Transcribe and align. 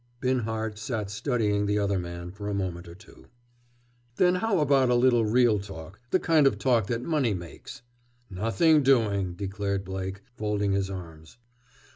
Binhart 0.19 0.79
sat 0.79 1.11
studying 1.11 1.67
the 1.67 1.77
other 1.77 1.99
man 1.99 2.31
for 2.31 2.47
a 2.49 2.55
moment 2.55 2.87
or 2.87 2.95
two. 2.95 3.27
"Then 4.15 4.33
how 4.33 4.57
about 4.57 4.89
a 4.89 4.95
little 4.95 5.25
real 5.25 5.59
talk, 5.59 5.99
the 6.09 6.19
kind 6.19 6.47
of 6.47 6.57
talk 6.57 6.87
that 6.87 7.03
money 7.03 7.35
makes?" 7.35 7.83
"Nothing 8.27 8.81
doing!" 8.81 9.35
declared 9.35 9.85
Blake, 9.85 10.21
folding 10.37 10.71
his 10.71 10.89
arms. 10.89 11.37